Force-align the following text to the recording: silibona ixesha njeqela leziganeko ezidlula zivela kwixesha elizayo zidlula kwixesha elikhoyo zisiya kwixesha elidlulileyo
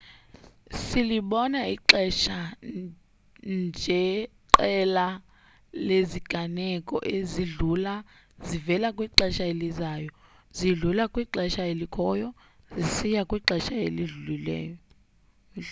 silibona 0.83 1.59
ixesha 1.75 2.37
njeqela 3.59 5.07
leziganeko 5.87 6.95
ezidlula 7.15 7.93
zivela 8.47 8.87
kwixesha 8.97 9.43
elizayo 9.53 10.09
zidlula 10.57 11.03
kwixesha 11.13 11.63
elikhoyo 11.73 12.27
zisiya 12.83 13.21
kwixesha 13.29 13.75
elidlulileyo 13.85 14.77